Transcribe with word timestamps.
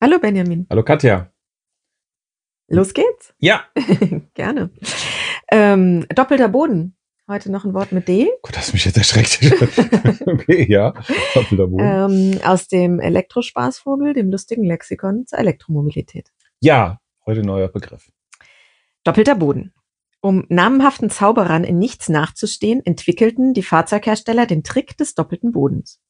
Hallo 0.00 0.20
Benjamin. 0.20 0.64
Hallo 0.70 0.84
Katja. 0.84 1.32
Los 2.68 2.94
geht's. 2.94 3.34
Ja. 3.38 3.64
Gerne. 4.34 4.70
Ähm, 5.50 6.06
doppelter 6.14 6.48
Boden. 6.48 6.96
Heute 7.26 7.50
noch 7.50 7.64
ein 7.64 7.74
Wort 7.74 7.90
mit 7.90 8.06
D. 8.06 8.30
Gott, 8.42 8.56
hast 8.56 8.72
mich 8.72 8.84
jetzt 8.84 8.96
erschreckt. 8.96 9.40
okay, 10.26 10.70
ja. 10.70 10.92
Doppelter 11.34 11.66
Boden. 11.66 11.80
Ähm, 11.84 12.40
aus 12.44 12.68
dem 12.68 13.00
Elektrospaßvogel, 13.00 14.14
dem 14.14 14.30
lustigen 14.30 14.62
Lexikon 14.62 15.26
zur 15.26 15.40
Elektromobilität. 15.40 16.30
Ja, 16.60 17.00
heute 17.26 17.42
neuer 17.42 17.66
Begriff. 17.66 18.08
Doppelter 19.02 19.34
Boden. 19.34 19.74
Um 20.20 20.44
namenhaften 20.48 21.10
Zauberern 21.10 21.62
in 21.62 21.78
nichts 21.78 22.08
nachzustehen, 22.08 22.84
entwickelten 22.84 23.54
die 23.54 23.62
Fahrzeughersteller 23.62 24.46
den 24.46 24.64
Trick 24.64 24.96
des 24.96 25.14
doppelten 25.14 25.52
Bodens. 25.52 26.00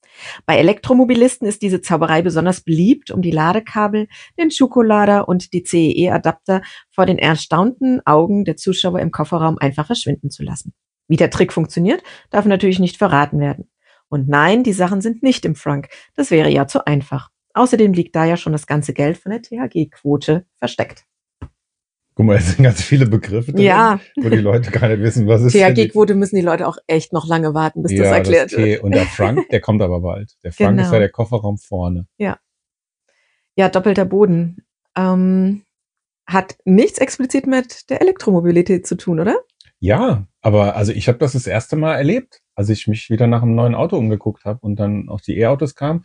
Bei 0.46 0.56
Elektromobilisten 0.56 1.46
ist 1.46 1.60
diese 1.60 1.82
Zauberei 1.82 2.22
besonders 2.22 2.62
beliebt, 2.62 3.10
um 3.10 3.20
die 3.20 3.30
Ladekabel, 3.30 4.08
den 4.38 4.50
Schokolader 4.50 5.28
und 5.28 5.52
die 5.52 5.62
CEE-Adapter 5.62 6.62
vor 6.90 7.04
den 7.04 7.18
erstaunten 7.18 8.00
Augen 8.06 8.44
der 8.44 8.56
Zuschauer 8.56 9.00
im 9.00 9.10
Kofferraum 9.10 9.58
einfach 9.58 9.86
verschwinden 9.86 10.30
zu 10.30 10.42
lassen. 10.42 10.72
Wie 11.06 11.16
der 11.16 11.30
Trick 11.30 11.52
funktioniert, 11.52 12.02
darf 12.30 12.46
natürlich 12.46 12.78
nicht 12.78 12.96
verraten 12.96 13.40
werden. 13.40 13.70
Und 14.08 14.28
nein, 14.28 14.62
die 14.62 14.72
Sachen 14.72 15.02
sind 15.02 15.22
nicht 15.22 15.44
im 15.44 15.54
Frunk. 15.54 15.88
Das 16.14 16.30
wäre 16.30 16.48
ja 16.48 16.66
zu 16.66 16.86
einfach. 16.86 17.28
Außerdem 17.52 17.92
liegt 17.92 18.16
da 18.16 18.24
ja 18.24 18.36
schon 18.36 18.52
das 18.52 18.66
ganze 18.66 18.94
Geld 18.94 19.18
von 19.18 19.32
der 19.32 19.42
THG-Quote 19.42 20.46
versteckt. 20.56 21.07
Guck 22.18 22.26
mal, 22.26 22.34
es 22.36 22.48
sind 22.48 22.64
ganz 22.64 22.82
viele 22.82 23.06
Begriffe 23.06 23.52
drin, 23.52 23.62
Ja. 23.64 24.00
wo 24.16 24.28
die 24.28 24.38
Leute 24.38 24.72
gar 24.72 24.88
nicht 24.88 25.00
wissen, 25.00 25.28
was 25.28 25.40
ist 25.40 25.52
THG-Quote 25.52 26.16
müssen 26.16 26.34
die 26.34 26.42
Leute 26.42 26.66
auch 26.66 26.76
echt 26.88 27.12
noch 27.12 27.28
lange 27.28 27.54
warten, 27.54 27.84
bis 27.84 27.92
das 27.92 28.06
ja, 28.08 28.16
erklärt 28.16 28.50
das 28.52 28.58
wird. 28.58 28.82
Und 28.82 28.92
der 28.96 29.06
Frank, 29.06 29.48
der 29.52 29.60
kommt 29.60 29.80
aber 29.82 30.00
bald. 30.00 30.32
Der 30.42 30.50
Frank 30.50 30.70
Genau. 30.70 30.82
ist 30.82 30.92
ja 30.92 30.98
der 30.98 31.10
Kofferraum 31.10 31.58
vorne. 31.58 32.08
Ja, 32.18 33.68
doppelter 33.68 34.04
Boden. 34.04 34.66
Ähm, 34.96 35.62
hat 36.26 36.56
nichts 36.64 36.98
explizit 36.98 37.46
mit 37.46 37.88
der 37.88 38.00
Elektromobilität 38.00 38.84
zu 38.84 38.96
tun, 38.96 39.20
oder? 39.20 39.36
Ja, 39.78 40.26
aber 40.40 40.74
also 40.74 40.90
ich 40.90 41.06
habe 41.06 41.18
das 41.18 41.34
das 41.34 41.46
erste 41.46 41.76
Mal 41.76 41.94
erlebt, 41.94 42.40
als 42.56 42.68
ich 42.68 42.88
mich 42.88 43.10
wieder 43.10 43.28
nach 43.28 43.42
einem 43.42 43.54
neuen 43.54 43.76
Auto 43.76 43.96
umgeguckt 43.96 44.44
habe 44.44 44.58
und 44.62 44.80
dann 44.80 45.08
auch 45.08 45.20
die 45.20 45.38
E-Autos 45.38 45.76
kamen 45.76 46.04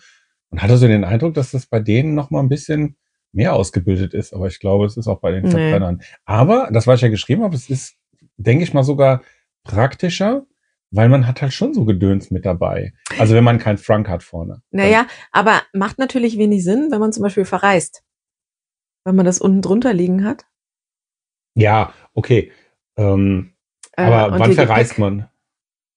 und 0.52 0.62
hatte 0.62 0.78
so 0.78 0.86
den 0.88 1.06
Eindruck, 1.06 1.34
dass 1.34 1.50
das 1.50 1.66
bei 1.66 1.80
denen 1.80 2.14
noch 2.14 2.30
mal 2.30 2.40
ein 2.42 2.50
bisschen 2.50 2.98
mehr 3.34 3.54
ausgebildet 3.54 4.14
ist. 4.14 4.34
Aber 4.34 4.48
ich 4.48 4.60
glaube, 4.60 4.86
es 4.86 4.96
ist 4.96 5.08
auch 5.08 5.20
bei 5.20 5.32
den 5.32 5.44
Nee. 5.44 5.50
Verbrennern. 5.52 6.02
Aber 6.26 6.70
das, 6.72 6.88
was 6.88 6.98
ich 6.98 7.02
ja 7.02 7.10
geschrieben 7.10 7.44
habe, 7.44 7.56
es 7.56 7.70
ist, 7.70 7.96
denke 8.38 8.64
ich 8.64 8.74
mal, 8.74 8.84
sogar 8.84 9.22
praktischer, 9.64 10.46
weil 10.92 11.10
man 11.10 11.26
hat 11.28 11.42
halt 11.42 11.54
schon 11.54 11.74
so 11.74 11.86
Gedöns 11.86 12.30
mit 12.32 12.46
dabei. 12.46 12.94
Also 13.18 13.34
wenn 13.34 13.44
man 13.44 13.58
keinen 13.60 13.78
Frank 13.80 14.08
hat 14.08 14.22
vorne. 14.24 14.62
Naja, 14.72 15.08
aber 15.32 15.62
macht 15.74 15.98
natürlich 15.98 16.38
wenig 16.38 16.64
Sinn, 16.64 16.90
wenn 16.92 17.00
man 17.00 17.12
zum 17.12 17.24
Beispiel 17.24 17.46
verreist. 17.46 18.04
Wenn 19.04 19.16
man 19.16 19.26
das 19.26 19.40
unten 19.40 19.62
drunter 19.62 19.94
liegen 19.94 20.24
hat. 20.26 20.46
Ja, 21.56 21.94
okay. 22.14 22.52
Ähm, 22.98 23.54
Äh, 23.98 24.04
aber 24.04 24.40
wann 24.40 24.54
verreist 24.54 24.98
man? 25.00 25.30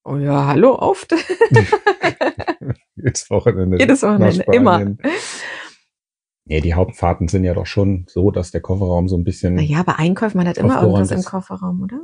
Oh 0.04 0.16
ja, 0.16 0.46
hallo, 0.46 0.74
oft. 0.78 1.12
Jedes 2.96 3.28
Wochenende. 3.30 3.78
Jedes 3.78 4.02
Wochenende, 4.02 4.44
immer. 4.52 4.96
Nee, 6.48 6.60
die 6.60 6.74
Hauptfahrten 6.74 7.26
sind 7.28 7.42
ja 7.44 7.54
doch 7.54 7.66
schon 7.66 8.04
so, 8.08 8.30
dass 8.30 8.52
der 8.52 8.60
Kofferraum 8.60 9.08
so 9.08 9.16
ein 9.16 9.24
bisschen. 9.24 9.54
Naja, 9.56 9.82
bei 9.82 9.96
Einkäufen, 9.96 10.38
man 10.38 10.46
hat 10.48 10.58
immer 10.58 10.80
irgendwas 10.80 11.10
im. 11.10 11.24
Kofferraum, 11.24 11.82
oder? 11.82 12.00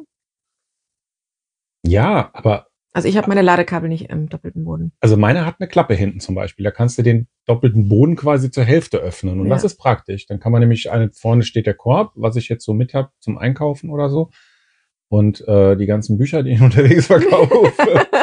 Ja, 1.84 2.31
aber 2.33 2.67
Also 2.93 3.09
ich 3.09 3.17
habe 3.17 3.29
meine 3.29 3.43
Ladekabel 3.43 3.89
nicht 3.89 4.11
im 4.11 4.29
doppelten 4.29 4.65
Boden. 4.65 4.93
also 5.01 5.17
meine 5.17 5.47
hat 5.47 5.57
eine 5.61 5.69
Klappe 5.69 5.95
hinten 5.95 6.21
zum 6.21 6.34
Beispiel. 6.34 6.65
Da 6.65 6.71
kannst 6.71 6.99
du 6.99 7.03
den 7.03 7.29
doppelten 7.47 7.89
Boden 7.89 8.17
quasi 8.17 8.51
zur 8.51 8.65
Hälfte 8.65 8.99
öffnen. 8.99 9.41
Und 9.41 9.47
Ja. 9.47 9.55
das 9.55 9.65
ist 9.65 9.77
praktisch. 9.78 10.27
Dann 10.27 10.41
kann 10.41 10.53
man 10.53 10.61
nämlich 10.61 10.91
eine, 10.91 11.11
vorne 11.12 11.43
steht 11.45 11.66
der 11.66 11.75
Korb, 11.75 12.12
was 12.16 12.37
ich 12.37 12.49
jetzt 12.49 12.65
so 12.65 12.75
mit 12.75 12.95
hab 12.95 13.12
zum 13.21 13.39
Einkaufen 13.39 13.91
oder 13.91 14.11
so. 14.11 14.31
Und 15.09 15.47
äh, 15.47 15.77
die 15.77 15.87
ganzen 15.87 16.19
Bücher, 16.19 16.43
die 16.43 16.50
ich 16.53 16.61
unterwegs 16.62 17.06
verkaufe. 17.06 17.72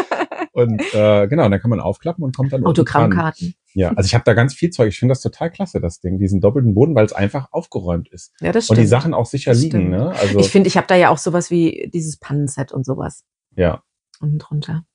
und 0.54 0.82
äh, 0.94 1.28
genau, 1.28 1.48
dann 1.50 1.60
kann 1.60 1.70
man 1.70 1.80
aufklappen 1.80 2.24
und 2.24 2.36
kommt 2.36 2.52
dann. 2.54 2.66
Autogrammkarten. 2.66 3.54
Ja, 3.74 3.90
also 3.94 4.08
ich 4.08 4.14
habe 4.16 4.24
da 4.24 4.34
ganz 4.34 4.54
viel 4.54 4.72
Zeug. 4.72 4.90
Ich 4.90 5.00
finde 5.00 5.12
das 5.12 5.22
total 5.22 5.52
klasse, 5.52 5.80
das 5.80 6.00
Ding, 6.00 6.18
diesen 6.18 6.42
doppelten 6.42 6.74
Boden, 6.74 6.96
weil 6.96 7.06
es 7.06 7.14
einfach 7.14 7.50
aufgeräumt 7.52 8.10
ist. 8.10 8.34
Ja, 8.42 8.52
das 8.52 8.64
Und 8.70 8.76
stimmt. 8.76 8.80
die 8.80 8.88
Sachen 8.88 9.14
auch 9.14 9.26
sicher 9.28 9.52
Das 9.52 9.62
liegen, 9.62 9.78
stimmt. 9.80 9.92
ne? 9.92 10.10
Also 10.12 10.40
ich 10.40 10.50
finde, 10.50 10.68
ich 10.68 10.78
habe 10.78 10.88
da 10.88 10.96
ja 10.96 11.10
auch 11.10 11.18
sowas 11.20 11.52
wie 11.52 11.90
dieses 11.94 12.18
Pannenset 12.18 12.72
und 12.72 12.86
sowas 12.86 13.26
ja. 13.56 13.84
unten 14.20 14.40
drunter. 14.40 14.86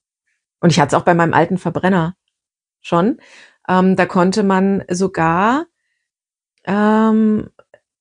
Und 0.60 0.70
ich 0.70 0.80
hatte 0.80 0.96
es 0.96 1.00
auch 1.00 1.04
bei 1.04 1.14
meinem 1.14 1.34
alten 1.34 1.58
Verbrenner 1.58 2.16
schon. 2.80 3.18
Ähm, 3.68 3.96
da 3.96 4.06
konnte 4.06 4.42
man 4.42 4.82
sogar 4.90 5.66
ähm, 6.64 7.50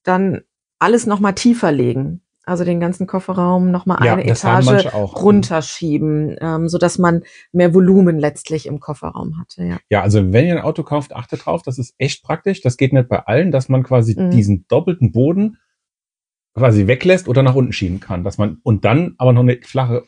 dann 0.04 0.42
alles 0.80 1.06
noch 1.06 1.20
mal 1.20 1.34
tiefer 1.34 1.72
legen. 1.72 2.23
Also 2.46 2.66
den 2.66 2.80
ganzen 2.82 3.08
Kofferraum 3.08 3.72
noch 3.72 3.86
mal 3.86 4.04
Ja, 4.04 4.14
eine 4.14 4.26
Etage 4.26 4.88
auch. 4.94 5.22
runterschieben, 5.24 6.36
ähm, 6.42 6.68
so 6.68 6.78
dass 6.78 6.98
man 6.98 7.24
mehr 7.54 7.74
Volumen 7.74 8.20
letztlich 8.20 8.66
im 8.66 8.80
Kofferraum 8.82 9.40
hatte. 9.40 9.64
Ja. 9.64 9.78
Ja, 9.90 10.02
also 10.02 10.34
wenn 10.34 10.46
ihr 10.46 10.58
ein 10.58 10.64
Auto 10.64 10.84
kauft, 10.84 11.14
achtet 11.16 11.46
drauf, 11.46 11.62
das 11.64 11.78
ist 11.80 11.96
echt 11.98 12.22
praktisch. 12.24 12.62
Das 12.62 12.76
geht 12.76 12.92
nicht 12.92 13.08
bei 13.08 13.20
allen, 13.20 13.52
dass 13.52 13.70
man 13.70 13.84
quasi 13.84 14.20
Mhm. 14.20 14.32
diesen 14.32 14.66
doppelten 14.68 15.12
Boden 15.14 15.58
quasi 16.54 16.86
weglässt 16.88 17.28
oder 17.30 17.44
nach 17.44 17.56
unten 17.56 17.72
schieben 17.74 18.00
kann, 18.00 18.24
dass 18.24 18.38
man 18.38 18.58
und 18.64 18.84
dann 18.86 19.16
aber 19.18 19.32
noch 19.34 19.42
eine 19.42 19.58
flache, 19.64 20.04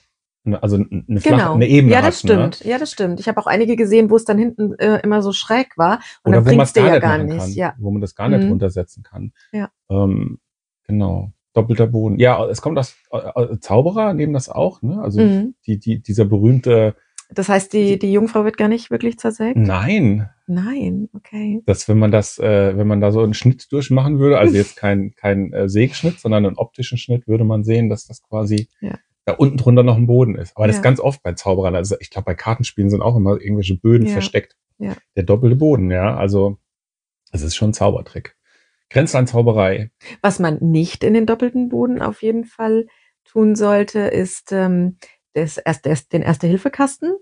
eine- 0.45 0.61
also 0.61 0.75
eine 0.75 1.21
flache, 1.21 1.37
Genau. 1.37 1.53
eine 1.55 1.67
Ebene 1.67 1.93
ja, 1.93 2.01
das 2.01 2.21
hat, 2.21 2.29
ne? 2.29 2.51
stimmt. 2.51 2.65
Ja, 2.69 2.77
das 2.77 2.91
stimmt. 2.91 3.19
Ich 3.21 3.27
habe 3.29 3.39
auch 3.39 3.47
einige 3.47 3.75
gesehen, 3.77 4.09
wo 4.09 4.15
es 4.17 4.25
dann 4.25 4.37
hinten 4.37 4.73
äh, 4.77 4.99
immer 5.03 5.21
so 5.21 5.31
schräg 5.31 5.77
war 5.77 5.99
und 6.23 6.31
Oder 6.31 6.35
dann 6.35 6.45
wo 6.45 6.49
man 6.49 6.57
bringt's 6.57 6.69
es 6.69 6.73
dir 6.73 6.81
gar 6.81 6.87
ja 6.89 6.93
nicht 6.93 7.01
gar 7.01 7.17
nicht. 7.17 7.37
kann, 7.39 7.51
Ja. 7.53 7.73
wo 7.79 7.91
man 7.91 8.01
das 8.01 8.13
gar 8.13 8.27
nicht 8.29 8.43
Mhm. 8.43 8.49
runtersetzen 8.49 9.03
kann. 9.03 9.31
Ja. 9.53 9.69
Ähm, 9.89 10.37
genau. 10.85 11.31
Doppelter 11.55 11.87
Boden. 11.87 12.19
Ja, 12.19 12.45
es 12.47 12.61
kommt 12.61 12.77
aus 12.77 12.95
äh, 13.11 13.17
äh, 13.17 13.59
Zauberer 13.59 14.13
nehmen 14.13 14.33
das 14.33 14.49
auch, 14.49 14.81
ne? 14.81 15.01
Also 15.01 15.21
Mhm. 15.21 15.55
die, 15.65 15.79
die, 15.79 16.01
dieser 16.01 16.25
berühmte 16.25 16.95
Das 17.33 17.49
heißt, 17.49 17.73
die, 17.73 17.97
die 17.97 18.11
Jungfrau 18.11 18.43
wird 18.45 18.57
gar 18.57 18.67
nicht 18.67 18.91
wirklich 18.91 19.17
zersägt? 19.17 19.57
Nein, 19.57 20.29
Nein, 20.47 21.09
okay. 21.13 21.63
dass 21.65 21.87
wenn 21.89 21.97
man 21.97 22.11
das, 22.11 22.37
äh, 22.37 22.77
wenn 22.77 22.85
man 22.87 23.01
da 23.01 23.11
so 23.11 23.21
einen 23.23 23.33
Schnitt 23.33 23.71
durchmachen 23.71 24.19
würde, 24.19 24.37
also 24.37 24.55
jetzt 24.55 24.75
kein, 24.75 25.15
kein 25.15 25.51
äh, 25.53 25.67
Sägschnitt, 25.67 26.19
sondern 26.19 26.45
einen 26.45 26.57
optischen 26.57 26.99
Schnitt, 26.99 27.27
würde 27.27 27.43
man 27.45 27.63
sehen, 27.63 27.89
dass 27.89 28.05
das 28.05 28.21
quasi 28.21 28.67
Ja. 28.79 28.99
da 29.25 29.33
unten 29.33 29.57
drunter 29.57 29.81
noch 29.81 29.95
ein 29.97 30.05
Boden 30.05 30.35
ist. 30.35 30.55
Aber 30.55 30.67
das 30.67 30.75
Ja. 30.75 30.79
ist 30.81 30.83
ganz 30.83 30.99
oft 30.99 31.23
bei 31.23 31.33
Zauberern. 31.33 31.75
Also 31.75 31.95
ich 31.99 32.11
glaube, 32.11 32.25
bei 32.25 32.35
Kartenspielen 32.35 32.91
sind 32.91 33.01
auch 33.01 33.15
immer 33.15 33.41
irgendwelche 33.41 33.75
Böden 33.75 34.05
Ja. 34.05 34.13
versteckt. 34.13 34.55
Ja. 34.77 34.95
Der 35.15 35.23
doppelte 35.23 35.55
Boden, 35.55 35.89
ja. 35.89 36.15
Also 36.15 36.57
es 37.31 37.41
ist 37.41 37.55
schon 37.55 37.69
ein 37.71 37.73
Zaubertrick. 37.73 38.35
Grenzt 38.89 39.15
an 39.15 39.27
Zauberei. 39.27 39.91
Was 40.21 40.39
man 40.39 40.57
nicht 40.61 41.03
in 41.03 41.13
den 41.13 41.25
doppelten 41.25 41.69
Boden 41.69 42.01
auf 42.01 42.21
jeden 42.21 42.45
Fall 42.45 42.87
tun 43.25 43.55
sollte, 43.55 43.99
ist 43.99 44.51
ähm, 44.51 44.97
das 45.33 45.57
erste, 45.57 45.89
das, 45.89 46.07
den 46.07 46.21
Erste-Hilfe-Kasten, 46.21 47.13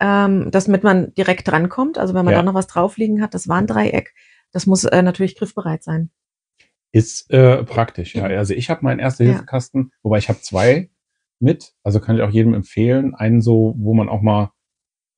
ähm, 0.00 0.50
das 0.50 0.68
mit 0.68 0.84
man 0.84 1.12
direkt 1.14 1.48
drankommt. 1.48 1.98
Also 1.98 2.14
wenn 2.14 2.24
man 2.24 2.32
Ja. 2.32 2.38
da 2.40 2.44
noch 2.44 2.54
was 2.54 2.66
drauf 2.66 2.96
liegen 2.96 3.20
hat, 3.22 3.34
das 3.34 3.48
Warndreieck, 3.48 4.14
das 4.52 4.66
muss 4.66 4.84
äh, 4.84 5.02
natürlich 5.02 5.36
griffbereit 5.36 5.82
sein. 5.82 6.10
Ist 6.92 7.30
äh, 7.30 7.64
praktisch, 7.64 8.14
ja. 8.14 8.24
Also 8.24 8.54
ich 8.54 8.70
habe 8.70 8.84
meinen 8.84 9.00
Erste-Hilfe-Kasten, 9.00 9.90
wobei 10.02 10.18
ich 10.18 10.28
habe 10.28 10.40
zwei 10.40 10.90
mit. 11.40 11.74
Also 11.82 12.00
kann 12.00 12.16
ich 12.16 12.22
auch 12.22 12.30
jedem 12.30 12.54
empfehlen. 12.54 13.14
Einen 13.14 13.42
so, 13.42 13.74
wo 13.76 13.92
man 13.92 14.08
auch 14.08 14.22
mal, 14.22 14.52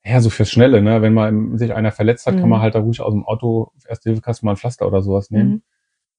ja, 0.09 0.21
so 0.21 0.31
fürs 0.31 0.51
Schnelle, 0.51 0.81
ne? 0.83 1.03
Wenn 1.03 1.17
im- 1.17 1.59
sich 1.59 1.73
einer 1.75 1.93
verletzt 1.93 2.27
hat, 2.27 2.35
kann 2.35 2.45
Mhm. 2.45 2.51
man 2.51 2.61
halt 2.63 2.75
da 2.75 2.81
ruhig 2.81 3.01
aus 3.01 3.13
dem 3.13 3.25
Auto 3.25 3.73
Erste-Hilfe-Kasten 3.89 4.47
mal 4.47 4.53
ein 4.53 4.57
Pflaster 4.57 4.87
oder 4.87 5.03
sowas 5.03 5.31
nehmen. 5.31 5.51
Mhm. 5.51 5.63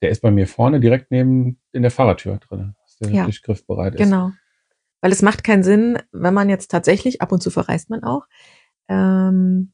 Der 0.01 0.09
ist 0.09 0.21
bei 0.21 0.31
mir 0.31 0.47
vorne 0.47 0.79
direkt 0.79 1.11
neben 1.11 1.59
in 1.71 1.81
der 1.81 1.91
Fahrertür 1.91 2.37
drin, 2.37 2.75
dass 2.81 2.97
der 2.97 3.09
Ja. 3.09 3.15
wirklich 3.23 3.41
griffbereit 3.43 3.95
ist. 3.95 4.01
Genau. 4.01 4.31
Weil 5.01 5.11
es 5.11 5.21
macht 5.21 5.43
keinen 5.43 5.63
Sinn, 5.63 5.97
wenn 6.11 6.33
man 6.33 6.49
jetzt 6.49 6.69
tatsächlich, 6.71 7.21
ab 7.21 7.31
und 7.31 7.41
zu 7.41 7.49
verreist 7.51 7.89
man 7.89 8.03
auch, 8.03 8.25
ähm, 8.87 9.73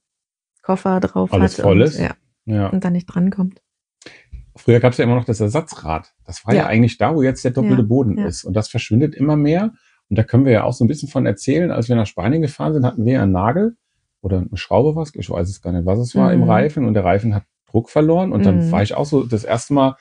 Koffer 0.61 0.99
drauf 0.99 1.31
Alles 1.33 1.57
hat 1.57 1.63
voll 1.63 1.81
und, 1.81 1.87
ist. 1.87 1.99
ja, 1.99 2.11
Ja. 2.45 2.67
und 2.69 2.83
dann 2.83 2.93
nicht 2.93 3.05
drankommt. 3.05 3.61
Früher 4.55 4.79
gab 4.79 4.93
es 4.93 4.97
ja 4.97 5.03
immer 5.03 5.15
noch 5.15 5.25
das 5.25 5.39
Ersatzrad. 5.41 6.13
Das 6.25 6.45
war 6.45 6.53
ja, 6.53 6.61
Ja. 6.61 6.67
eigentlich 6.67 6.97
da, 6.97 7.13
wo 7.15 7.21
jetzt 7.21 7.43
der 7.43 7.51
doppelte 7.51 7.81
Ja, 7.81 7.87
Boden 7.87 8.17
ja. 8.17 8.25
ist. 8.25 8.45
Und 8.45 8.53
das 8.55 8.69
verschwindet 8.69 9.13
immer 9.13 9.35
mehr. 9.35 9.73
Und 10.09 10.17
da 10.17 10.23
können 10.23 10.45
wir 10.45 10.53
ja 10.53 10.63
auch 10.63 10.73
so 10.73 10.85
ein 10.85 10.87
bisschen 10.87 11.09
von 11.09 11.25
erzählen. 11.25 11.71
Als 11.71 11.89
wir 11.89 11.95
nach 11.95 12.05
Spanien 12.07 12.41
gefahren 12.41 12.73
sind, 12.73 12.85
hatten 12.85 13.05
wir 13.05 13.21
einen 13.21 13.31
Nagel 13.31 13.75
oder 14.25 14.39
eine 14.39 14.57
Schraube 14.57 14.95
was, 14.95 15.13
ich 15.13 15.29
weiß 15.29 15.47
es 15.47 15.61
gar 15.61 15.71
nicht, 15.71 15.85
was 15.85 15.99
es 15.99 16.15
war, 16.15 16.33
im 16.33 16.41
Mhm. 16.41 16.49
Reifen. 16.49 16.85
Und 16.85 16.95
der 16.95 17.05
Reifen 17.05 17.35
hat 17.35 17.43
Druck 17.69 17.89
verloren. 17.91 18.31
Und 18.33 18.43
dann 18.45 18.57
Mhm. 18.57 18.71
war 18.71 18.81
ich 18.81 18.95
auch 18.95 19.05
so 19.05 19.23
das 19.23 19.43
erste 19.43 19.73
Mal 19.75 19.95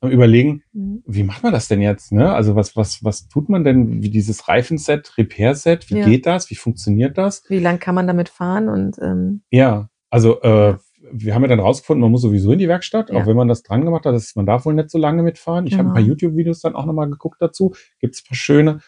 am 0.00 0.10
überlegen, 0.10 0.62
Mhm. 0.72 1.02
wie 1.06 1.24
macht 1.24 1.42
man 1.42 1.52
das 1.52 1.66
denn 1.66 1.80
jetzt? 1.80 2.12
Ne? 2.12 2.32
Also 2.32 2.54
was, 2.54 2.76
was, 2.76 3.02
was 3.02 3.26
tut 3.26 3.48
man 3.48 3.64
denn? 3.64 4.00
Wie 4.02 4.10
dieses 4.10 4.46
Reifenset, 4.48 5.18
Repair-Set, 5.18 5.90
wie 5.90 5.98
Ja. 5.98 6.04
geht 6.04 6.24
das? 6.26 6.50
Wie 6.50 6.54
funktioniert 6.54 7.18
das? 7.18 7.42
Wie 7.48 7.58
lang 7.58 7.80
kann 7.80 7.96
man 7.96 8.06
damit 8.06 8.28
fahren? 8.28 8.68
Und 8.68 8.96
ähm, 9.02 9.42
Ja, 9.50 9.88
also 10.08 10.40
äh, 10.42 10.76
wir 11.12 11.34
haben 11.34 11.42
ja 11.42 11.48
dann 11.48 11.60
rausgefunden, 11.60 12.00
man 12.00 12.12
muss 12.12 12.22
sowieso 12.22 12.52
in 12.52 12.58
die 12.60 12.68
Werkstatt, 12.68 13.10
Ja. 13.10 13.16
auch 13.20 13.26
wenn 13.26 13.36
man 13.36 13.48
das 13.48 13.62
dran 13.64 13.84
gemacht 13.84 14.06
hat, 14.06 14.14
man 14.36 14.46
darf 14.46 14.64
wohl 14.66 14.74
nicht 14.74 14.90
so 14.90 14.98
lange 14.98 15.22
mitfahren. 15.24 15.66
Ich 15.66 15.74
habe 15.78 15.88
ein 15.88 15.92
paar 15.92 16.02
Genau. 16.02 16.14
YouTube-Videos 16.14 16.60
dann 16.60 16.76
auch 16.76 16.86
nochmal 16.86 17.10
geguckt 17.10 17.38
dazu. 17.40 17.74
Gibt's 17.98 18.20
ein 18.22 18.28
paar 18.28 18.36
schöne, 18.36 18.78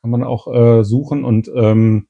kann 0.00 0.10
man 0.10 0.22
auch 0.22 0.46
äh, 0.54 0.84
suchen 0.84 1.24
und 1.24 1.50
ähm, 1.54 2.06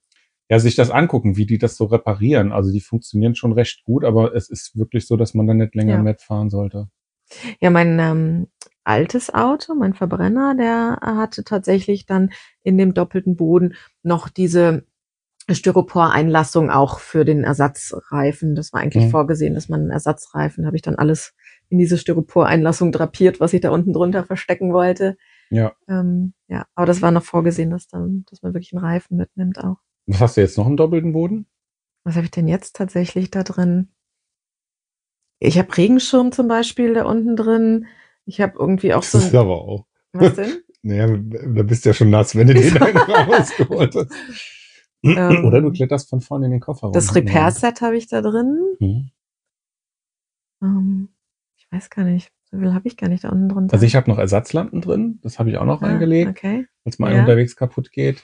ja, 0.48 0.58
sich 0.58 0.76
das 0.76 0.90
angucken, 0.90 1.36
wie 1.36 1.46
die 1.46 1.58
das 1.58 1.76
so 1.76 1.86
reparieren. 1.86 2.52
Also 2.52 2.72
die 2.72 2.80
funktionieren 2.80 3.34
schon 3.34 3.52
recht 3.52 3.84
gut, 3.84 4.04
aber 4.04 4.34
es 4.34 4.48
ist 4.48 4.76
wirklich 4.76 5.06
so, 5.06 5.16
dass 5.16 5.34
man 5.34 5.46
dann 5.46 5.56
nicht 5.58 5.74
länger 5.74 5.94
Ja. 5.94 6.02
mitfahren 6.02 6.50
sollte. 6.50 6.88
Ja, 7.60 7.70
mein 7.70 7.98
ähm, 7.98 8.46
altes 8.84 9.34
Auto, 9.34 9.74
mein 9.74 9.94
Verbrenner, 9.94 10.54
der 10.56 10.98
hatte 11.02 11.42
tatsächlich 11.42 12.06
dann 12.06 12.30
in 12.62 12.78
dem 12.78 12.94
doppelten 12.94 13.34
Boden 13.34 13.74
noch 14.04 14.28
diese 14.28 14.84
Styropor-Einlassung 15.50 16.70
auch 16.70 16.98
für 17.00 17.24
den 17.24 17.44
Ersatzreifen. 17.44 18.54
Das 18.54 18.72
war 18.72 18.80
eigentlich 18.80 19.06
Mhm. 19.06 19.10
vorgesehen, 19.10 19.54
dass 19.54 19.68
man 19.68 19.80
einen 19.80 19.90
Ersatzreifen, 19.90 20.66
habe 20.66 20.76
ich 20.76 20.82
dann 20.82 20.96
alles 20.96 21.34
in 21.68 21.78
diese 21.78 21.98
Styropor-Einlassung 21.98 22.92
drapiert, 22.92 23.40
was 23.40 23.52
ich 23.52 23.60
da 23.60 23.70
unten 23.70 23.92
drunter 23.92 24.24
verstecken 24.24 24.72
wollte. 24.72 25.16
Ja. 25.50 25.72
Ähm, 25.88 26.34
ja, 26.48 26.66
aber 26.74 26.86
das 26.86 27.02
war 27.02 27.10
noch 27.10 27.22
vorgesehen, 27.24 27.70
dass 27.70 27.88
dann, 27.88 28.24
dass 28.30 28.42
man 28.42 28.54
wirklich 28.54 28.72
einen 28.72 28.84
Reifen 28.84 29.16
mitnimmt 29.16 29.58
auch. 29.58 29.76
Was 30.06 30.20
hast 30.20 30.36
du 30.36 30.40
jetzt 30.40 30.56
noch 30.56 30.66
einen 30.66 30.76
doppelten 30.76 31.12
Boden? 31.12 31.46
Was 32.04 32.14
habe 32.14 32.24
ich 32.26 32.30
denn 32.30 32.48
jetzt 32.48 32.76
tatsächlich 32.76 33.30
da 33.30 33.42
drin? 33.42 33.88
Ich 35.40 35.58
habe 35.58 35.76
Regenschirm 35.76 36.32
zum 36.32 36.48
Beispiel 36.48 36.94
da 36.94 37.04
unten 37.04 37.36
drin. 37.36 37.86
Ich 38.24 38.40
habe 38.40 38.54
irgendwie 38.58 38.94
auch 38.94 39.02
so 39.02 39.18
Das 39.18 39.28
ist 39.28 39.34
aber 39.34 39.60
auch. 39.60 39.86
was 40.12 40.34
denn? 40.34 40.52
Naja, 40.82 41.08
da 41.08 41.64
bist 41.64 41.84
du 41.84 41.88
ja 41.88 41.94
schon 41.94 42.10
nass, 42.10 42.36
wenn 42.36 42.46
du 42.46 42.54
den 42.54 42.76
einen 42.80 42.96
rausgeholt 42.96 43.92
hast. 43.96 44.12
Ähm, 45.02 45.44
Oder 45.44 45.60
du 45.60 45.72
kletterst 45.72 46.08
von 46.08 46.20
vorne 46.20 46.46
in 46.46 46.52
den 46.52 46.60
Kofferraum. 46.60 46.92
Das 46.92 47.12
Repair-Set 47.12 47.80
habe 47.80 47.96
ich 47.96 48.06
da 48.06 48.22
drin. 48.22 48.76
Mhm. 48.78 49.10
Ähm, 50.62 51.08
ich 51.56 51.66
weiß 51.72 51.90
gar 51.90 52.04
nicht. 52.04 52.30
So 52.44 52.58
viel 52.58 52.72
habe 52.72 52.86
ich 52.86 52.96
gar 52.96 53.08
nicht 53.08 53.24
da 53.24 53.30
unten 53.30 53.48
drin. 53.48 53.68
Also 53.72 53.84
ich 53.84 53.96
habe 53.96 54.08
noch 54.08 54.18
Ersatzlampen 54.18 54.80
drin, 54.80 55.18
das 55.22 55.40
habe 55.40 55.50
ich 55.50 55.58
auch 55.58 55.64
noch 55.64 55.82
Ah, 55.82 55.86
reingelegt, 55.86 56.30
Okay. 56.30 56.68
als 56.84 57.00
mal 57.00 57.12
Ja. 57.12 57.20
unterwegs 57.22 57.56
kaputt 57.56 57.90
geht. 57.90 58.22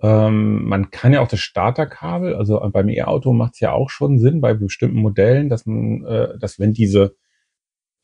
Ähm, 0.00 0.64
man 0.64 0.90
kann 0.90 1.12
ja 1.12 1.20
auch 1.20 1.28
das 1.28 1.40
Starterkabel, 1.40 2.34
also 2.36 2.60
beim 2.72 2.88
E-Auto 2.88 3.32
macht 3.32 3.54
es 3.54 3.60
ja 3.60 3.72
auch 3.72 3.90
schon 3.90 4.18
Sinn 4.18 4.40
bei 4.40 4.54
bestimmten 4.54 4.98
Modellen, 5.00 5.48
dass 5.48 5.66
man, 5.66 6.04
äh, 6.04 6.38
dass 6.38 6.58
wenn 6.60 6.72
diese, 6.72 7.16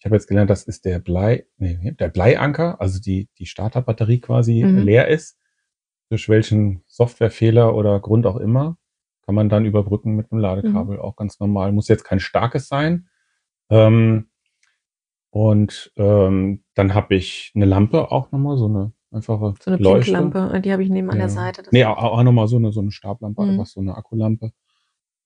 ich 0.01 0.05
habe 0.07 0.17
jetzt 0.17 0.27
gelernt, 0.27 0.51
das 0.51 0.65
ist 0.65 0.85
der 0.85 0.99
Blei, 0.99 1.47
nee, 1.57 1.93
der 1.99 2.09
Bleianker, 2.09 2.81
also 2.81 3.01
die 3.01 3.29
die 3.39 3.47
Starterbatterie 3.47 4.21
quasi 4.21 4.65
Mhm. 4.65 4.83
leer 4.83 5.09
ist, 5.09 5.39
durch 6.11 6.29
welchen 6.29 6.83
Softwarefehler 6.87 7.75
oder 7.75 8.01
Grund 8.01 8.27
auch 8.27 8.37
immer, 8.37 8.77
kann 9.23 9.35
man 9.35 9.49
dann 9.49 9.65
überbrücken 9.65 10.17
mit 10.17 10.31
einem 10.31 10.41
Ladekabel, 10.41 10.99
auch 11.01 11.17
ganz 11.17 11.41
normal. 11.41 11.73
Muss 11.73 11.89
jetzt 11.89 12.05
kein 12.05 12.21
starkes 12.21 12.69
sein. 12.69 13.09
Ähm, 13.71 14.29
und 15.31 15.93
ähm, 15.97 16.65
dann 16.75 16.95
habe 16.95 17.15
ich 17.17 17.53
eine 17.55 17.65
Lampe 17.65 18.13
auch 18.13 18.31
nochmal, 18.33 18.57
so 18.59 18.67
eine 18.67 18.93
einfache 19.15 19.55
So 19.61 19.71
eine 19.71 19.83
Leuchte. 19.83 20.13
Pinklampe, 20.13 20.61
die 20.61 20.73
habe 20.73 20.83
ich 20.83 20.91
neben 20.91 21.11
an 21.11 21.19
der. 21.19 21.29
Seite. 21.29 21.63
Das 21.63 21.73
Nee, 21.73 21.85
auch, 21.85 21.97
auch 21.97 22.23
nochmal 22.23 22.49
so 22.49 22.57
eine, 22.57 22.73
so 22.73 22.81
eine 22.81 22.91
Stablampe, 22.91 23.43
Mhm. 23.43 23.51
einfach 23.51 23.67
so 23.67 23.81
eine 23.81 23.95
Akkulampe. 23.97 24.53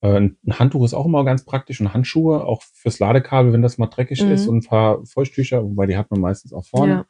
Äh, 0.01 0.17
ein 0.21 0.39
Handtuch 0.51 0.85
ist 0.85 0.95
auch 0.95 1.07
immer 1.07 1.25
ganz 1.25 1.45
praktisch 1.45 1.81
und 1.81 1.93
Handschuhe, 1.93 2.45
auch 2.45 2.63
fürs 2.63 2.99
Ladekabel, 3.01 3.53
wenn 3.53 3.63
das 3.63 3.79
mal 3.79 3.87
dreckig 3.89 4.23
Mhm. 4.23 4.31
ist 4.31 4.47
und 4.47 4.59
ein 4.59 4.69
paar 4.69 5.05
Feuchttücher, 5.07 5.65
wobei 5.65 5.87
die 5.87 5.97
hat 5.97 6.11
man 6.11 6.21
meistens 6.21 6.53
auch 6.53 6.65
vorne. 6.65 6.93
Ja. 6.93 7.07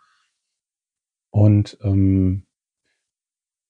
Und 1.30 1.76
ähm, 1.82 2.46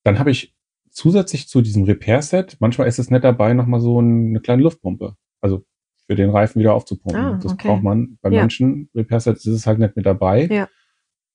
dann 0.05 0.19
habe 0.19 0.31
ich 0.31 0.55
zusätzlich 0.91 1.49
zu 1.49 1.61
diesem 1.61 1.85
Repair-Set, 1.85 2.57
manchmal 2.61 2.87
ist 2.89 2.99
es 2.99 3.11
nett 3.11 3.25
dabei, 3.25 3.53
nochmal 3.55 3.81
so 3.81 4.01
ein, 4.01 4.29
eine 4.29 4.41
kleine 4.41 4.63
Luftpumpe. 4.63 5.17
Also 5.41 5.65
für 6.07 6.15
den 6.15 6.31
Reifen 6.31 6.61
wieder 6.61 6.75
aufzupumpen. 6.75 7.21
Ah, 7.21 7.39
das 7.43 7.53
okay. 7.53 7.69
braucht 7.69 7.83
man. 7.83 8.19
Bei 8.23 8.31
Ja. 8.31 8.41
manchen 8.41 8.89
Repair-Sets 8.95 9.45
ist 9.45 9.55
es 9.55 9.67
halt 9.67 9.79
nicht 9.79 9.97
mit 9.97 10.07
dabei. 10.07 10.47
Ja. 10.47 10.69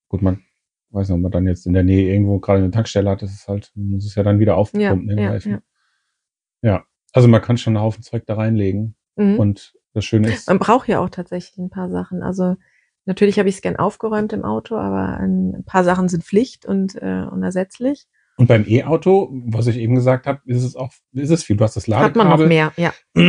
Gut, 0.09 0.21
man 0.21 0.41
weiß 0.93 1.09
nicht, 1.09 1.15
ob 1.15 1.21
man 1.21 1.31
dann 1.31 1.47
jetzt 1.47 1.65
in 1.65 1.73
der 1.73 1.83
Nähe 1.83 2.13
irgendwo 2.13 2.39
gerade 2.39 2.59
eine 2.59 2.71
Tankstelle 2.71 3.09
hat, 3.09 3.21
das 3.21 3.31
ist 3.33 3.47
halt, 3.47 3.71
muss 3.75 4.05
es 4.05 4.15
ja 4.15 4.23
dann 4.23 4.39
wieder 4.39 4.55
aufpumpen, 4.57 5.17
ja, 5.17 5.29
Reifen. 5.31 5.51
ja. 5.51 5.61
Ja. 6.71 6.83
Also 7.11 7.27
man 7.27 7.41
kann 7.41 7.57
schon 7.57 7.75
einen 7.75 7.83
Haufen 7.83 8.03
Zeug 8.03 8.23
da 8.25 8.35
reinlegen. 8.35 8.95
Mhm. 9.15 9.39
Und 9.39 9.73
das 9.93 10.05
Schöne 10.05 10.31
ist, 10.31 10.47
Man 10.47 10.59
braucht 10.59 10.87
ja 10.87 10.99
auch 10.99 11.09
tatsächlich 11.09 11.57
ein 11.57 11.69
paar 11.69 11.89
Sachen. 11.89 12.23
Also 12.23 12.55
natürlich 13.05 13.37
habe 13.37 13.49
ich 13.49 13.55
es 13.55 13.61
gern 13.61 13.75
aufgeräumt 13.75 14.33
im 14.33 14.43
Auto, 14.43 14.75
aber 14.75 15.17
ein 15.19 15.63
paar 15.65 15.83
Sachen 15.83 16.09
sind 16.09 16.23
Pflicht 16.23 16.65
und 16.65 16.95
äh, 16.95 17.25
unersetzlich. 17.29 18.05
und 18.37 18.47
beim 18.47 18.65
E-Auto, 18.67 19.29
was 19.45 19.67
ich 19.67 19.77
eben 19.77 19.93
gesagt 19.95 20.25
habe, 20.25 20.41
ist 20.45 20.63
es 20.63 20.75
auch, 20.75 20.91
ist 21.11 21.29
es 21.29 21.43
viel. 21.43 21.57
Du 21.57 21.63
hast 21.63 21.75
das 21.75 21.87
Hat 21.87 22.15
man 22.15 22.29
noch 22.29 22.39
Ladekabel. 22.39 22.47
mehr, 22.47 22.71
ja. 22.77 22.93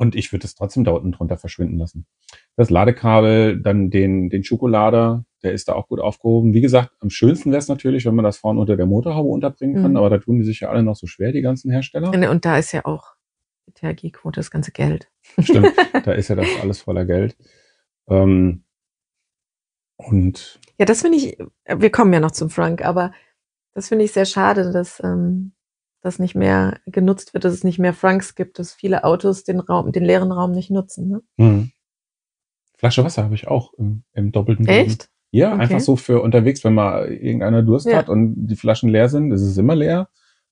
Und 0.00 0.14
ich 0.14 0.30
würde 0.30 0.46
es 0.46 0.54
trotzdem 0.54 0.84
da 0.84 0.92
unten 0.92 1.10
drunter 1.10 1.36
verschwinden 1.36 1.76
lassen. 1.76 2.06
Das 2.54 2.70
Ladekabel, 2.70 3.60
dann 3.60 3.90
den, 3.90 4.30
den 4.30 4.44
Schokolader, 4.44 5.24
der 5.42 5.52
ist 5.52 5.66
da 5.68 5.72
auch 5.74 5.88
gut 5.88 5.98
aufgehoben. 5.98 6.54
Wie 6.54 6.60
gesagt, 6.60 6.92
am 7.00 7.10
schönsten 7.10 7.50
wäre 7.50 7.58
es 7.58 7.66
natürlich, 7.66 8.06
wenn 8.06 8.14
man 8.14 8.24
das 8.24 8.36
vorne 8.36 8.60
unter 8.60 8.76
der 8.76 8.86
Motorhaube 8.86 9.28
unterbringen 9.28 9.82
kann, 9.82 9.90
Mhm. 9.92 9.96
aber 9.96 10.08
da 10.08 10.18
tun 10.18 10.38
die 10.38 10.44
sich 10.44 10.60
ja 10.60 10.68
alle 10.68 10.84
noch 10.84 10.94
so 10.94 11.08
schwer, 11.08 11.32
die 11.32 11.40
ganzen 11.42 11.72
Hersteller. 11.72 12.12
Und, 12.30 12.44
da 12.44 12.56
ist 12.58 12.70
ja 12.70 12.84
auch 12.84 13.14
die 13.66 13.72
THG-Quote 13.72 14.38
das 14.38 14.52
ganze 14.52 14.70
Geld. 14.70 15.10
Stimmt, 15.40 15.72
da 16.04 16.12
ist 16.12 16.28
ja 16.28 16.36
das 16.36 16.46
alles 16.62 16.80
voller 16.80 17.04
Geld. 17.04 17.36
Ähm, 18.08 18.62
und 19.96 20.60
Ja, 20.78 20.84
das 20.86 21.02
finde 21.02 21.18
ich, 21.18 21.38
wir 21.66 21.90
kommen 21.90 22.12
ja 22.12 22.20
noch 22.20 22.30
zum 22.30 22.50
Frank, 22.50 22.84
aber 22.84 23.12
das 23.74 23.88
finde 23.88 24.04
ich 24.04 24.12
sehr 24.12 24.26
schade, 24.26 24.70
dass 24.72 25.00
ähm, 25.04 25.52
das 26.00 26.18
nicht 26.18 26.34
mehr 26.34 26.78
genutzt 26.86 27.34
wird, 27.34 27.44
dass 27.44 27.52
es 27.52 27.64
nicht 27.64 27.78
mehr 27.78 27.92
Franks 27.94 28.34
gibt, 28.34 28.58
dass 28.58 28.72
viele 28.72 29.04
Autos 29.04 29.44
den 29.44 29.60
Raum, 29.60 29.92
den 29.92 30.04
leeren 30.04 30.30
Raum 30.32 30.52
nicht 30.52 30.70
nutzen. 30.70 31.08
Ne? 31.08 31.22
mh. 31.36 31.68
Flasche 32.76 33.02
Wasser 33.04 33.24
habe 33.24 33.34
ich 33.34 33.48
auch 33.48 33.72
im, 33.74 34.04
im 34.12 34.30
doppelten 34.30 34.64
Boden. 34.66 34.78
Echt? 34.78 35.10
Ja, 35.32 35.52
Okay. 35.52 35.62
einfach 35.62 35.80
so 35.80 35.96
für 35.96 36.22
unterwegs, 36.22 36.62
wenn 36.64 36.74
mal 36.74 37.08
irgendeiner 37.12 37.62
Durst 37.62 37.86
Ja. 37.86 37.96
hat 37.98 38.08
und 38.08 38.46
die 38.46 38.54
Flaschen 38.56 38.88
leer 38.88 39.08
sind, 39.08 39.32
ist 39.32 39.42
es 39.42 39.58
immer 39.58 39.74
leer. 39.74 40.08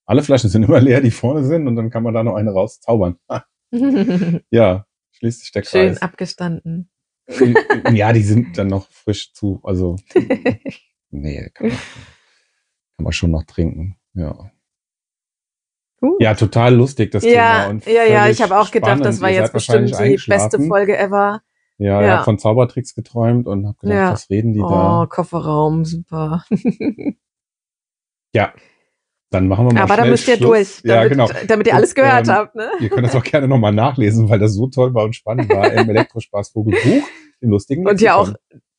Alle 0.07 0.23
Flaschen 0.25 0.51
sind 0.51 0.65
immer 0.65 0.81
leer, 0.81 1.01
die 1.01 1.11
vorne 1.13 1.45
sind, 1.45 1.69
und 1.69 1.77
dann 1.77 1.91
kann 1.91 2.03
man 2.03 2.13
da 2.15 2.23
noch 2.25 2.35
eine 2.35 2.51
rauszaubern. 2.53 3.17
Ja, 4.51 4.87
schließt 5.13 5.41
sich 5.41 5.53
der 5.53 5.63
Schön 5.63 5.89
Kreis. 5.93 6.03
abgestanden. 6.03 6.91
ja, 7.93 8.13
die 8.13 8.23
sind 8.23 8.59
dann 8.59 8.69
noch 8.69 8.89
frisch 8.91 9.33
zu, 9.33 9.61
also 9.63 9.97
nee, 11.11 11.51
kann 11.55 11.69
man, 11.69 11.77
kann 12.97 13.05
man 13.05 13.13
schon 13.13 13.31
noch 13.31 13.45
trinken. 13.45 13.97
Ja. 14.15 14.51
Gut. 16.01 16.21
Ja, 16.21 16.35
total 16.35 16.75
lustig 16.75 17.11
das 17.11 17.25
ja, 17.25 17.31
Thema. 17.63 17.67
Und 17.71 17.87
ja, 17.87 18.05
ja, 18.05 18.29
ich 18.29 18.43
habe 18.43 18.59
auch 18.59 18.71
gedacht, 18.71 19.01
das 19.05 19.17
spannend. 19.17 19.21
war 19.23 19.31
Ihr 19.31 19.37
jetzt 19.41 19.53
bestimmt 19.53 19.99
die 19.99 20.21
beste. 20.31 20.61
Folge 20.61 20.97
ever. 20.99 21.41
Ja, 21.79 22.01
Ja. 22.01 22.07
er 22.07 22.19
hat 22.19 22.25
von 22.25 22.39
Zaubertricks 22.39 22.95
geträumt 22.95 23.47
und 23.47 23.67
habe 23.67 23.77
gedacht, 23.81 23.97
Ja. 23.97 24.13
was 24.13 24.31
reden 24.31 24.53
die 24.55 24.61
Oh, 24.61 24.69
da? 24.69 25.07
Kofferraum, 25.09 25.85
super. 25.85 26.45
Ja, 28.35 28.53
dann 29.31 29.49
machen 29.49 29.67
wir 29.67 29.73
mal 29.75 29.83
Aber 29.83 29.97
da 29.97 30.05
müsst 30.05 30.29
ihr 30.29 30.37
Schluss. 30.37 30.81
durch, 30.83 30.91
Ja, 30.91 30.97
damit, 30.97 31.11
genau. 31.11 31.29
damit 31.49 31.67
ihr 31.67 31.75
alles 31.75 31.91
Und, 31.91 31.95
gehört 31.97 32.29
ähm, 32.29 32.35
habt. 32.35 32.55
Ne? 32.55 32.69
Ihr 32.81 32.89
könnt 32.91 33.07
das 33.07 33.15
auch 33.15 33.23
gerne 33.25 33.49
nochmal 33.49 33.73
nachlesen, 33.73 34.29
weil 34.29 34.39
das 34.39 34.53
so 34.55 34.67
toll 34.69 34.93
war 34.95 35.05
und 35.05 35.15
spannend 35.17 35.49
war 35.49 35.73
im 35.73 35.89
Elektrospaßvogel 35.91 36.75
Buch, 36.83 37.09
dem 37.41 37.51
lustigen 37.51 37.87
Und 37.89 38.01
ja 38.01 38.15
auch 38.17 38.33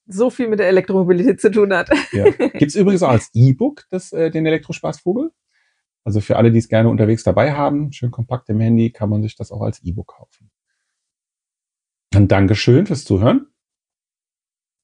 so 0.05 0.29
viel 0.29 0.47
mit 0.47 0.59
der 0.59 0.67
Elektromobilität 0.67 1.41
zu 1.41 1.51
tun 1.51 1.73
hat. 1.73 1.89
Ja. 2.11 2.25
Gibt's 2.53 2.75
übrigens 2.75 3.03
auch 3.03 3.09
als 3.09 3.29
E-Book 3.33 3.85
das, 3.89 4.11
äh, 4.13 4.29
den 4.31 4.45
Elektrospaßvogel. 4.45 5.31
Also 6.07 6.21
für 6.21 6.37
alle, 6.37 6.53
die 6.53 6.59
es 6.59 6.69
gerne 6.69 6.87
unterwegs 6.87 7.25
dabei 7.25 7.51
haben, 7.51 7.91
schön 7.91 8.11
kompakt 8.11 8.47
im 8.47 8.61
Handy, 8.61 8.91
kann 8.91 9.09
man 9.09 9.21
sich 9.21 9.35
das 9.35 9.51
auch 9.51 9.59
als 9.59 9.83
E-Book 9.83 10.07
kaufen. 10.07 10.49
Dann 12.11 12.29
Dankeschön 12.29 12.85
fürs 12.85 13.03
Zuhören. 13.03 13.47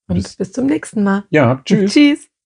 Und 0.09 0.15
Bis- 0.17 0.35
bis 0.35 0.51
zum 0.51 0.65
nächsten 0.65 1.01
Mal. 1.01 1.23
Ja, 1.29 1.61
tschüss. 1.63 1.93
Tschüss. 1.93 2.29